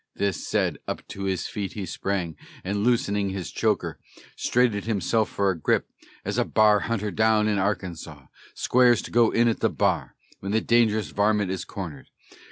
This 0.15 0.47
said, 0.47 0.79
up 0.87 1.07
to 1.09 1.25
his 1.25 1.45
feet 1.45 1.73
he 1.73 1.85
sprang, 1.85 2.35
and 2.63 2.83
loos'ning 2.83 3.29
his 3.29 3.51
choker, 3.51 3.99
Straighted 4.35 4.85
himself 4.85 5.29
for 5.29 5.51
a 5.51 5.55
grip, 5.55 5.87
as 6.25 6.39
a 6.39 6.43
b'ar 6.43 6.79
hunter 6.87 7.11
down 7.11 7.47
in 7.47 7.59
Arkansas 7.59 8.25
Squares 8.55 9.03
to 9.03 9.11
go 9.11 9.29
in 9.29 9.47
at 9.47 9.59
the 9.59 9.69
b'ar, 9.69 10.15
when 10.39 10.53
the 10.53 10.59
dangerous 10.59 11.11
varmint 11.11 11.51
is 11.51 11.63
cornered. 11.65 12.07